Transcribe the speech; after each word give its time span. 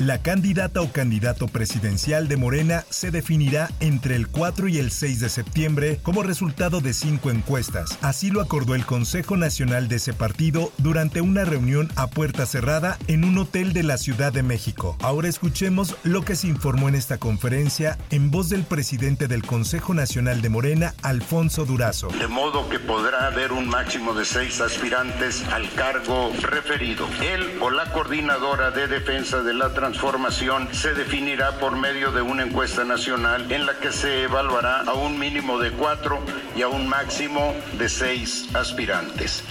La 0.00 0.22
candidata 0.22 0.80
o 0.80 0.90
candidato 0.90 1.46
presidencial 1.46 2.26
de 2.26 2.38
Morena 2.38 2.84
se 2.88 3.10
definirá 3.10 3.68
entre 3.80 4.16
el 4.16 4.28
4 4.28 4.68
y 4.68 4.78
el 4.78 4.92
6 4.92 5.20
de 5.20 5.28
septiembre 5.28 6.00
como 6.02 6.22
resultado 6.22 6.80
de 6.80 6.94
cinco 6.94 7.30
encuestas. 7.30 7.98
Así 8.00 8.30
lo 8.30 8.40
acordó 8.40 8.74
el 8.74 8.86
Consejo 8.86 9.36
Nacional 9.36 9.88
de 9.88 9.96
ese 9.96 10.14
partido 10.14 10.72
durante 10.78 11.20
una 11.20 11.44
reunión 11.44 11.90
a 11.96 12.06
puerta 12.06 12.46
cerrada 12.46 12.96
en 13.08 13.26
un 13.26 13.36
hotel 13.36 13.74
de 13.74 13.82
la 13.82 13.98
Ciudad 13.98 14.32
de 14.32 14.42
México. 14.42 14.96
Ahora 15.02 15.28
escuchemos 15.28 15.94
lo 16.02 16.22
que 16.22 16.34
se 16.34 16.46
informó 16.46 16.88
en 16.88 16.94
esta 16.94 17.18
conferencia 17.18 17.98
en 18.08 18.30
voz 18.30 18.48
del 18.48 18.64
presidente 18.64 19.28
del 19.28 19.42
Consejo 19.42 19.92
Nacional 19.92 20.40
de 20.40 20.48
Morena, 20.48 20.94
Alfonso 21.02 21.66
Durazo. 21.66 22.08
De 22.18 22.26
modo 22.26 22.70
que 22.70 22.78
podrá 22.78 23.26
haber 23.26 23.52
un 23.52 23.68
máximo 23.68 24.14
de 24.14 24.24
seis 24.24 24.62
aspirantes 24.62 25.44
al 25.52 25.70
cargo 25.74 26.32
referido. 26.40 27.06
Él 27.20 27.58
o 27.60 27.68
la 27.68 27.92
coordinadora 27.92 28.70
de 28.70 28.86
defensa 28.86 29.42
de 29.42 29.52
la 29.52 29.68
transformación 29.74 29.89
transformación 29.90 30.68
se 30.70 30.94
definirá 30.94 31.58
por 31.58 31.76
medio 31.76 32.12
de 32.12 32.22
una 32.22 32.44
encuesta 32.44 32.84
nacional 32.84 33.50
en 33.50 33.66
la 33.66 33.76
que 33.80 33.90
se 33.90 34.22
evaluará 34.22 34.82
a 34.82 34.94
un 34.94 35.18
mínimo 35.18 35.58
de 35.58 35.72
cuatro 35.72 36.20
y 36.56 36.62
a 36.62 36.68
un 36.68 36.86
máximo 36.88 37.54
de 37.76 37.88
seis 37.88 38.46
aspirantes. 38.54 39.42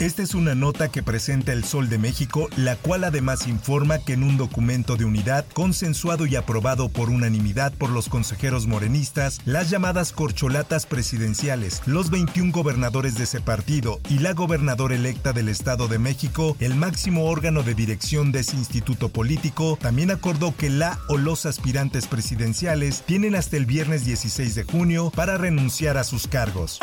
Esta 0.00 0.22
es 0.22 0.34
una 0.34 0.56
nota 0.56 0.90
que 0.90 1.04
presenta 1.04 1.52
el 1.52 1.64
Sol 1.64 1.88
de 1.88 1.98
México, 1.98 2.48
la 2.56 2.74
cual 2.74 3.04
además 3.04 3.46
informa 3.46 3.98
que 4.00 4.14
en 4.14 4.24
un 4.24 4.36
documento 4.36 4.96
de 4.96 5.04
unidad 5.04 5.44
consensuado 5.54 6.26
y 6.26 6.34
aprobado 6.34 6.88
por 6.88 7.08
unanimidad 7.08 7.72
por 7.72 7.90
los 7.90 8.08
consejeros 8.08 8.66
morenistas, 8.66 9.40
las 9.44 9.70
llamadas 9.70 10.12
corcholatas 10.12 10.86
presidenciales, 10.86 11.82
los 11.86 12.10
21 12.10 12.50
gobernadores 12.50 13.16
de 13.16 13.24
ese 13.24 13.40
partido 13.40 14.00
y 14.08 14.18
la 14.18 14.32
gobernadora 14.32 14.96
electa 14.96 15.32
del 15.32 15.48
Estado 15.48 15.86
de 15.86 16.00
México, 16.00 16.56
el 16.58 16.74
máximo 16.74 17.26
órgano 17.26 17.62
de 17.62 17.74
dirección 17.74 18.32
de 18.32 18.40
ese 18.40 18.56
instituto 18.56 19.08
político, 19.08 19.78
también 19.84 20.10
acordó 20.10 20.56
que 20.56 20.70
la 20.70 20.98
o 21.08 21.18
los 21.18 21.44
aspirantes 21.44 22.06
presidenciales 22.06 23.02
tienen 23.02 23.34
hasta 23.34 23.58
el 23.58 23.66
viernes 23.66 24.06
16 24.06 24.54
de 24.54 24.64
junio 24.64 25.12
para 25.14 25.36
renunciar 25.36 25.98
a 25.98 26.04
sus 26.04 26.26
cargos. 26.26 26.80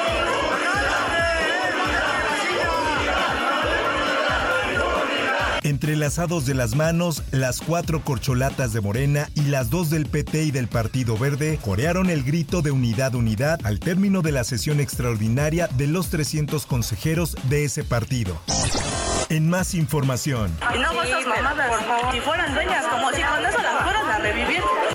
Entrelazados 5.63 6.45
de 6.45 6.53
las 6.53 6.75
manos, 6.75 7.23
las 7.31 7.61
cuatro 7.61 8.03
corcholatas 8.03 8.71
de 8.71 8.81
Morena 8.81 9.29
y 9.33 9.45
las 9.45 9.71
dos 9.71 9.89
del 9.89 10.05
PT 10.05 10.43
y 10.43 10.51
del 10.51 10.67
Partido 10.67 11.17
Verde 11.17 11.57
corearon 11.59 12.11
el 12.11 12.23
grito 12.23 12.61
de 12.61 12.69
unidad, 12.69 13.15
unidad 13.15 13.59
al 13.63 13.79
término 13.79 14.21
de 14.21 14.31
la 14.31 14.43
sesión 14.43 14.79
extraordinaria 14.79 15.67
de 15.69 15.87
los 15.87 16.09
300 16.11 16.67
consejeros 16.67 17.35
de 17.49 17.65
ese 17.65 17.83
partido. 17.83 18.39
En 19.31 19.49
más 19.49 19.73
información. 19.75 20.51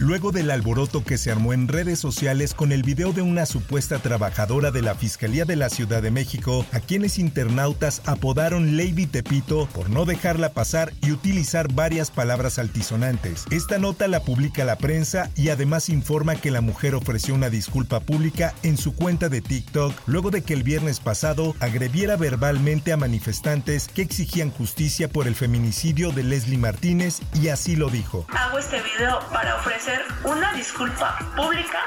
Luego 0.07 0.31
del 0.31 0.53
alboroto 0.53 1.03
que 1.03 1.19
se 1.19 1.33
armó 1.33 1.53
en 1.53 1.67
redes 1.67 1.99
sociales 1.99 2.55
con 2.55 2.71
el 2.71 2.85
video 2.85 3.13
de 3.13 3.23
una 3.23 3.45
supuesta 3.45 3.99
trabajadora 3.99 4.71
de 4.71 4.81
la 4.81 4.95
Fiscalía 4.95 5.45
de 5.45 5.57
la 5.57 5.69
Ciudad 5.69 6.01
de 6.01 6.13
México, 6.13 6.65
a 6.71 6.79
quienes 6.79 7.19
internautas 7.19 8.03
apodaron 8.07 8.77
Lady 8.77 9.07
Tepito 9.07 9.67
por 9.75 9.91
no 9.91 10.05
dejarla 10.05 10.51
pasar 10.51 10.93
y 11.03 11.11
utilizar 11.11 11.73
varias 11.73 12.13
palabras 12.13 12.61
altisonantes. 12.61 13.47
Esta 13.51 13.79
nota 13.79 14.07
la 14.07 14.21
publica 14.21 14.65
la 14.65 14.79
prensa 14.79 15.29
y 15.35 15.49
además 15.49 15.89
informa 15.89 16.37
que 16.37 16.53
la 16.53 16.61
mujer 16.61 16.95
ofreció 16.95 17.35
una 17.35 17.51
disculpa 17.51 17.99
pública 17.99 18.55
en 18.63 18.77
su 18.77 18.95
cuenta 18.95 19.29
de 19.29 19.41
TikTok 19.41 19.93
luego 20.07 20.31
de 20.31 20.43
que 20.43 20.55
el 20.55 20.63
viernes 20.63 21.01
pasado 21.01 21.57
agrediera 21.59 22.15
verbalmente 22.15 22.93
a 22.93 22.97
manifestantes 22.97 23.89
que 23.89 24.03
exigían 24.03 24.53
justicia 24.53 25.09
por 25.09 25.27
el 25.27 25.35
feminicidio 25.35 26.13
de 26.13 26.23
Leslie 26.23 26.59
Martínez 26.59 27.23
y 27.35 27.49
así 27.49 27.75
lo 27.75 27.91
dijo. 27.91 28.25
Hago 28.29 28.61
este 28.61 28.81
video 28.83 29.19
para 29.33 29.57
ofrecer 29.57 29.96
una 30.25 30.53
disculpa 30.55 31.19
pública 31.37 31.81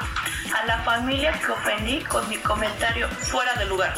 a 0.54 0.66
la 0.66 0.78
familia 0.82 1.32
que 1.32 1.52
ofendí 1.52 2.00
con 2.04 2.28
mi 2.28 2.36
comentario 2.38 3.08
fuera 3.08 3.54
de 3.54 3.66
lugar. 3.66 3.94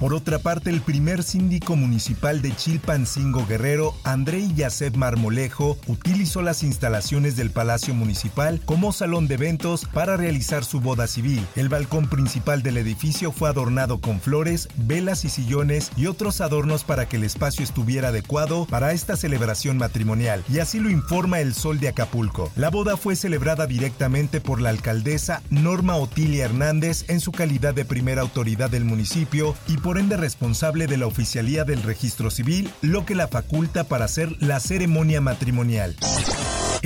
Por 0.00 0.12
otra 0.12 0.38
parte, 0.38 0.68
el 0.68 0.82
primer 0.82 1.22
síndico 1.22 1.74
municipal 1.74 2.42
de 2.42 2.54
Chilpancingo 2.54 3.46
Guerrero, 3.46 3.94
André 4.04 4.46
Yacet 4.54 4.94
Marmolejo, 4.94 5.78
utilizó 5.86 6.42
las 6.42 6.62
instalaciones 6.62 7.34
del 7.36 7.50
Palacio 7.50 7.94
Municipal 7.94 8.60
como 8.66 8.92
salón 8.92 9.26
de 9.26 9.34
eventos 9.34 9.86
para 9.86 10.18
realizar 10.18 10.64
su 10.64 10.80
boda 10.80 11.06
civil. 11.06 11.46
El 11.56 11.70
balcón 11.70 12.10
principal 12.10 12.62
del 12.62 12.76
edificio 12.76 13.32
fue 13.32 13.48
adornado 13.48 14.02
con 14.02 14.20
flores, 14.20 14.68
velas 14.76 15.24
y 15.24 15.30
sillones 15.30 15.90
y 15.96 16.06
otros 16.06 16.42
adornos 16.42 16.84
para 16.84 17.08
que 17.08 17.16
el 17.16 17.24
espacio 17.24 17.64
estuviera 17.64 18.08
adecuado 18.08 18.66
para 18.66 18.92
esta 18.92 19.16
celebración 19.16 19.78
matrimonial, 19.78 20.44
y 20.52 20.58
así 20.58 20.78
lo 20.78 20.90
informa 20.90 21.40
el 21.40 21.54
Sol 21.54 21.80
de 21.80 21.88
Acapulco. 21.88 22.52
La 22.54 22.68
boda 22.68 22.98
fue 22.98 23.16
celebrada 23.16 23.66
directamente 23.66 24.42
por 24.42 24.60
la 24.60 24.68
alcaldesa 24.68 25.42
Norma 25.48 25.96
Otilia 25.96 26.44
Hernández 26.44 27.06
en 27.08 27.20
su 27.20 27.32
calidad 27.32 27.72
de 27.72 27.86
primera 27.86 28.20
autoridad 28.20 28.68
del 28.68 28.84
municipio 28.84 29.54
y 29.68 29.78
por 29.86 29.98
ende 29.98 30.16
responsable 30.16 30.88
de 30.88 30.96
la 30.96 31.06
oficialía 31.06 31.62
del 31.62 31.80
registro 31.80 32.28
civil, 32.28 32.68
lo 32.82 33.06
que 33.06 33.14
la 33.14 33.28
faculta 33.28 33.84
para 33.84 34.06
hacer 34.06 34.34
la 34.42 34.58
ceremonia 34.58 35.20
matrimonial. 35.20 35.94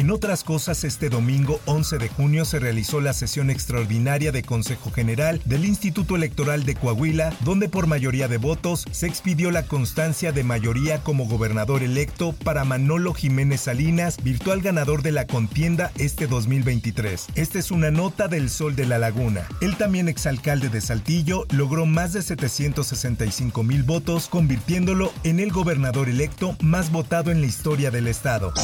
En 0.00 0.10
otras 0.10 0.44
cosas, 0.44 0.84
este 0.84 1.10
domingo 1.10 1.60
11 1.66 1.98
de 1.98 2.08
junio 2.08 2.46
se 2.46 2.58
realizó 2.58 3.02
la 3.02 3.12
sesión 3.12 3.50
extraordinaria 3.50 4.32
de 4.32 4.42
Consejo 4.42 4.90
General 4.90 5.42
del 5.44 5.66
Instituto 5.66 6.16
Electoral 6.16 6.64
de 6.64 6.74
Coahuila, 6.74 7.34
donde 7.40 7.68
por 7.68 7.86
mayoría 7.86 8.26
de 8.26 8.38
votos 8.38 8.86
se 8.92 9.06
expidió 9.06 9.50
la 9.50 9.64
constancia 9.64 10.32
de 10.32 10.42
mayoría 10.42 11.02
como 11.02 11.26
gobernador 11.26 11.82
electo 11.82 12.32
para 12.32 12.64
Manolo 12.64 13.12
Jiménez 13.12 13.60
Salinas, 13.60 14.16
virtual 14.24 14.62
ganador 14.62 15.02
de 15.02 15.12
la 15.12 15.26
contienda 15.26 15.92
este 15.98 16.26
2023. 16.26 17.26
Esta 17.34 17.58
es 17.58 17.70
una 17.70 17.90
nota 17.90 18.26
del 18.26 18.48
Sol 18.48 18.76
de 18.76 18.86
la 18.86 18.96
Laguna. 18.96 19.46
El 19.60 19.76
también 19.76 20.08
exalcalde 20.08 20.70
de 20.70 20.80
Saltillo 20.80 21.44
logró 21.50 21.84
más 21.84 22.14
de 22.14 22.22
765 22.22 23.62
mil 23.64 23.82
votos, 23.82 24.28
convirtiéndolo 24.28 25.12
en 25.24 25.40
el 25.40 25.52
gobernador 25.52 26.08
electo 26.08 26.56
más 26.62 26.90
votado 26.90 27.30
en 27.30 27.42
la 27.42 27.46
historia 27.48 27.90
del 27.90 28.06
estado. 28.06 28.54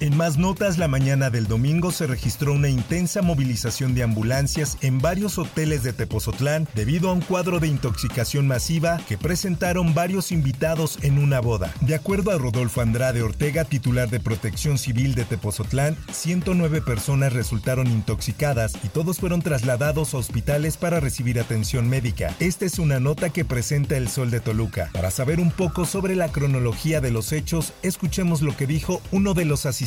En 0.00 0.16
más 0.16 0.38
notas, 0.38 0.76
la 0.76 0.88
mañana 0.88 1.30
del 1.30 1.46
domingo 1.46 1.92
se 1.92 2.06
registró 2.06 2.52
una 2.52 2.68
intensa 2.68 3.22
movilización 3.22 3.94
de 3.94 4.02
ambulancias 4.02 4.76
en 4.80 4.98
varios 4.98 5.38
hoteles 5.38 5.82
de 5.82 5.92
Tepozotlán 5.92 6.66
debido 6.74 7.10
a 7.10 7.12
un 7.12 7.20
cuadro 7.20 7.60
de 7.60 7.68
intoxicación 7.68 8.46
masiva 8.46 9.00
que 9.08 9.16
presentaron 9.16 9.94
varios 9.94 10.32
invitados 10.32 10.98
en 11.02 11.18
una 11.18 11.40
boda. 11.40 11.72
De 11.80 11.94
acuerdo 11.94 12.32
a 12.32 12.38
Rodolfo 12.38 12.80
Andrade 12.80 13.22
Ortega, 13.22 13.64
titular 13.64 14.10
de 14.10 14.20
Protección 14.20 14.78
Civil 14.78 15.14
de 15.14 15.24
Tepozotlán, 15.24 15.96
109 16.12 16.82
personas 16.82 17.32
resultaron 17.32 17.86
intoxicadas 17.86 18.74
y 18.82 18.88
todos 18.88 19.18
fueron 19.18 19.42
trasladados 19.42 20.12
a 20.14 20.18
hospitales 20.18 20.76
para 20.76 21.00
recibir 21.00 21.38
atención 21.38 21.88
médica. 21.88 22.34
Esta 22.40 22.64
es 22.64 22.78
una 22.78 22.98
nota 23.00 23.30
que 23.30 23.44
presenta 23.44 23.96
el 23.96 24.08
Sol 24.08 24.30
de 24.30 24.40
Toluca. 24.40 24.90
Para 24.92 25.10
saber 25.10 25.38
un 25.38 25.52
poco 25.52 25.84
sobre 25.84 26.16
la 26.16 26.32
cronología 26.32 27.00
de 27.00 27.12
los 27.12 27.32
hechos, 27.32 27.72
escuchemos 27.82 28.42
lo 28.42 28.56
que 28.56 28.66
dijo 28.66 29.00
uno 29.12 29.34
de 29.34 29.44
los 29.44 29.66
asistentes 29.66 29.83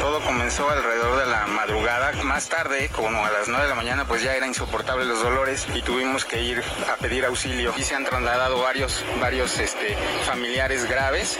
Todo 0.00 0.20
comenzó 0.20 0.68
alrededor 0.70 1.18
de 1.18 1.26
la 1.26 1.46
madrugada. 1.46 2.12
Más 2.22 2.48
tarde, 2.48 2.88
como 2.94 3.24
a 3.24 3.30
las 3.30 3.48
9 3.48 3.64
de 3.64 3.68
la 3.68 3.74
mañana, 3.74 4.06
pues 4.06 4.22
ya 4.22 4.34
era 4.34 4.46
insoportable 4.46 5.04
los 5.04 5.22
dolores 5.22 5.66
y 5.74 5.82
tuvimos 5.82 6.24
que 6.24 6.42
ir 6.42 6.62
a 6.92 6.96
pedir 6.96 7.24
auxilio. 7.24 7.74
Y 7.76 7.82
se 7.82 7.94
han 7.94 8.04
trasladado 8.04 8.60
varios, 8.60 9.04
varios 9.20 9.58
este, 9.58 9.96
familiares 10.24 10.88
graves. 10.88 11.38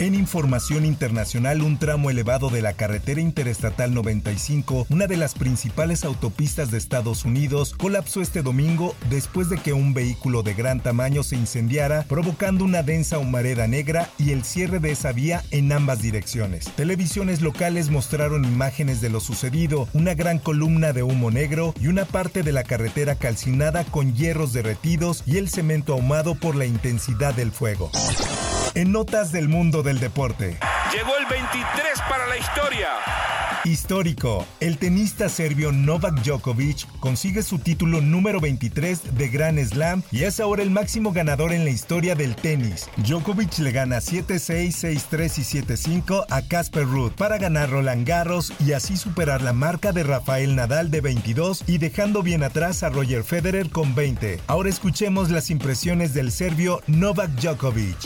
En 0.00 0.14
información 0.14 0.84
internacional, 0.84 1.60
un 1.60 1.76
tramo 1.76 2.08
elevado 2.08 2.50
de 2.50 2.62
la 2.62 2.74
carretera 2.74 3.20
interestatal 3.20 3.92
95, 3.92 4.86
una 4.90 5.08
de 5.08 5.16
las 5.16 5.34
principales 5.34 6.04
autopistas 6.04 6.70
de 6.70 6.78
Estados 6.78 7.24
Unidos, 7.24 7.74
colapsó 7.76 8.22
este 8.22 8.42
domingo 8.42 8.94
después 9.10 9.48
de 9.48 9.58
que 9.58 9.72
un 9.72 9.94
vehículo 9.94 10.44
de 10.44 10.54
gran 10.54 10.80
tamaño 10.80 11.24
se 11.24 11.34
incendiara, 11.34 12.04
provocando 12.04 12.64
una 12.64 12.84
densa 12.84 13.18
humareda 13.18 13.66
negra 13.66 14.08
y 14.18 14.30
el 14.30 14.44
cierre 14.44 14.78
de 14.78 14.92
esa 14.92 15.10
vía 15.10 15.42
en 15.50 15.72
ambas 15.72 16.00
direcciones. 16.00 16.66
Televisiones 16.76 17.42
locales 17.42 17.90
mostraron 17.90 18.44
imágenes 18.44 19.00
de 19.00 19.10
lo 19.10 19.18
sucedido, 19.18 19.88
una 19.94 20.14
gran 20.14 20.38
columna 20.38 20.92
de 20.92 21.02
humo 21.02 21.32
negro 21.32 21.74
y 21.80 21.88
una 21.88 22.04
parte 22.04 22.44
de 22.44 22.52
la 22.52 22.62
carretera 22.62 23.16
calcinada 23.16 23.82
con 23.82 24.14
hierros 24.14 24.52
derretidos 24.52 25.24
y 25.26 25.38
el 25.38 25.48
cemento 25.48 25.94
ahumado 25.94 26.36
por 26.36 26.54
la 26.54 26.66
intensidad 26.66 27.34
del 27.34 27.50
fuego. 27.50 27.90
En 28.78 28.92
notas 28.92 29.32
del 29.32 29.48
mundo 29.48 29.82
del 29.82 29.98
deporte. 29.98 30.56
Llegó 30.92 31.16
el 31.16 31.26
23 31.26 32.00
para 32.08 32.28
la 32.28 32.36
historia. 32.36 32.90
Histórico, 33.68 34.46
el 34.60 34.78
tenista 34.78 35.28
serbio 35.28 35.72
Novak 35.72 36.22
Djokovic 36.22 36.86
consigue 37.00 37.42
su 37.42 37.58
título 37.58 38.00
número 38.00 38.40
23 38.40 39.14
de 39.14 39.28
Grand 39.28 39.62
Slam 39.62 40.02
y 40.10 40.24
es 40.24 40.40
ahora 40.40 40.62
el 40.62 40.70
máximo 40.70 41.12
ganador 41.12 41.52
en 41.52 41.64
la 41.64 41.70
historia 41.70 42.14
del 42.14 42.34
tenis. 42.34 42.88
Djokovic 42.96 43.58
le 43.58 43.72
gana 43.72 43.98
7-6, 43.98 44.70
6-3 45.10 45.38
y 45.38 46.00
7-5 46.00 46.24
a 46.30 46.42
Casper 46.48 46.84
Ruud 46.84 47.12
para 47.12 47.36
ganar 47.36 47.68
Roland 47.68 48.08
Garros 48.08 48.54
y 48.58 48.72
así 48.72 48.96
superar 48.96 49.42
la 49.42 49.52
marca 49.52 49.92
de 49.92 50.02
Rafael 50.02 50.56
Nadal 50.56 50.90
de 50.90 51.02
22 51.02 51.64
y 51.66 51.76
dejando 51.76 52.22
bien 52.22 52.44
atrás 52.44 52.82
a 52.82 52.88
Roger 52.88 53.22
Federer 53.22 53.68
con 53.68 53.94
20. 53.94 54.40
Ahora 54.46 54.70
escuchemos 54.70 55.28
las 55.28 55.50
impresiones 55.50 56.14
del 56.14 56.32
serbio 56.32 56.80
Novak 56.86 57.32
Djokovic. 57.32 57.98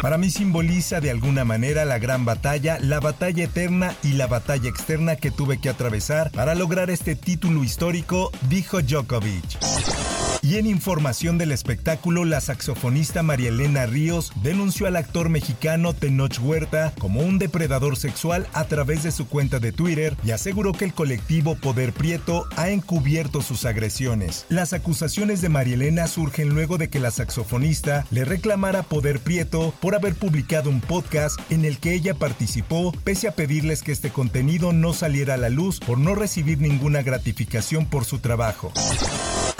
Para 0.00 0.18
mí 0.18 0.30
simboliza 0.30 1.00
de 1.00 1.10
alguna 1.24 1.46
manera 1.46 1.86
la 1.86 1.98
gran 1.98 2.26
batalla, 2.26 2.78
la 2.82 3.00
batalla 3.00 3.44
eterna 3.44 3.94
y 4.02 4.12
la 4.12 4.26
batalla 4.26 4.68
externa 4.68 5.16
que 5.16 5.30
tuve 5.30 5.58
que 5.58 5.70
atravesar 5.70 6.30
para 6.32 6.54
lograr 6.54 6.90
este 6.90 7.16
título 7.16 7.64
histórico, 7.64 8.30
dijo 8.50 8.82
Djokovic. 8.82 9.58
Y 10.44 10.58
en 10.58 10.66
información 10.66 11.38
del 11.38 11.52
espectáculo, 11.52 12.26
la 12.26 12.38
saxofonista 12.38 13.22
María 13.22 13.48
Elena 13.48 13.86
Ríos 13.86 14.30
denunció 14.42 14.86
al 14.86 14.96
actor 14.96 15.30
mexicano 15.30 15.94
Tenoch 15.94 16.38
Huerta 16.38 16.92
como 16.98 17.20
un 17.20 17.38
depredador 17.38 17.96
sexual 17.96 18.46
a 18.52 18.64
través 18.64 19.02
de 19.04 19.10
su 19.10 19.26
cuenta 19.26 19.58
de 19.58 19.72
Twitter 19.72 20.18
y 20.22 20.32
aseguró 20.32 20.74
que 20.74 20.84
el 20.84 20.92
colectivo 20.92 21.56
Poder 21.56 21.94
Prieto 21.94 22.46
ha 22.56 22.68
encubierto 22.68 23.40
sus 23.40 23.64
agresiones. 23.64 24.44
Las 24.50 24.74
acusaciones 24.74 25.40
de 25.40 25.48
María 25.48 25.76
Elena 25.76 26.08
surgen 26.08 26.50
luego 26.50 26.76
de 26.76 26.90
que 26.90 27.00
la 27.00 27.10
saxofonista 27.10 28.04
le 28.10 28.26
reclamara 28.26 28.82
Poder 28.82 29.20
Prieto 29.20 29.72
por 29.80 29.94
haber 29.94 30.14
publicado 30.14 30.68
un 30.68 30.82
podcast 30.82 31.40
en 31.50 31.64
el 31.64 31.78
que 31.78 31.94
ella 31.94 32.12
participó, 32.12 32.92
pese 33.02 33.28
a 33.28 33.34
pedirles 33.34 33.82
que 33.82 33.92
este 33.92 34.10
contenido 34.10 34.74
no 34.74 34.92
saliera 34.92 35.34
a 35.34 35.38
la 35.38 35.48
luz 35.48 35.80
por 35.80 35.96
no 35.96 36.14
recibir 36.14 36.60
ninguna 36.60 37.00
gratificación 37.00 37.86
por 37.86 38.04
su 38.04 38.18
trabajo. 38.18 38.74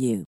you. 0.00 0.24